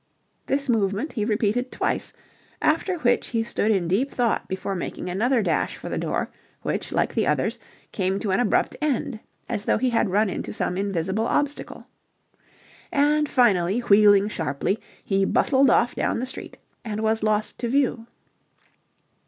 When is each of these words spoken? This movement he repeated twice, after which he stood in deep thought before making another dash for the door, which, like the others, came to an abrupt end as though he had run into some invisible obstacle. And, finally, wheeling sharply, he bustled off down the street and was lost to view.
This 0.47 0.67
movement 0.67 1.13
he 1.13 1.23
repeated 1.23 1.71
twice, 1.71 2.11
after 2.59 2.97
which 2.97 3.27
he 3.27 3.43
stood 3.43 3.69
in 3.69 3.87
deep 3.87 4.09
thought 4.09 4.47
before 4.47 4.73
making 4.73 5.11
another 5.11 5.43
dash 5.43 5.77
for 5.77 5.89
the 5.89 5.97
door, 5.99 6.31
which, 6.63 6.91
like 6.91 7.13
the 7.13 7.27
others, 7.27 7.59
came 7.91 8.17
to 8.17 8.31
an 8.31 8.39
abrupt 8.39 8.75
end 8.81 9.19
as 9.47 9.65
though 9.65 9.77
he 9.77 9.91
had 9.91 10.09
run 10.09 10.27
into 10.27 10.53
some 10.53 10.75
invisible 10.75 11.27
obstacle. 11.27 11.85
And, 12.91 13.29
finally, 13.29 13.81
wheeling 13.81 14.27
sharply, 14.27 14.79
he 15.03 15.23
bustled 15.23 15.69
off 15.69 15.93
down 15.93 16.17
the 16.17 16.25
street 16.25 16.57
and 16.83 17.01
was 17.01 17.21
lost 17.21 17.59
to 17.59 17.67
view. 17.67 18.07